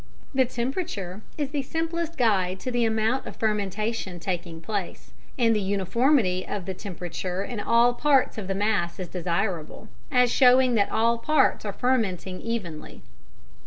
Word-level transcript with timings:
The 0.33 0.45
temperature 0.45 1.21
is 1.37 1.49
the 1.51 1.61
simplest 1.61 2.17
guide 2.17 2.59
to 2.61 2.71
the 2.71 2.85
amount 2.85 3.27
of 3.27 3.35
fermentation 3.35 4.19
taking 4.19 4.59
place, 4.59 5.13
and 5.37 5.55
the 5.55 5.61
uniformity 5.61 6.43
of 6.43 6.65
the 6.65 6.73
temperature 6.73 7.43
in 7.43 7.59
all 7.59 7.93
parts 7.93 8.39
of 8.39 8.47
the 8.47 8.55
mass 8.55 8.99
is 8.99 9.07
desirable, 9.07 9.89
as 10.11 10.31
showing 10.31 10.73
that 10.73 10.91
all 10.91 11.19
parts 11.19 11.65
are 11.65 11.71
fermenting 11.73 12.41
evenly. 12.41 13.03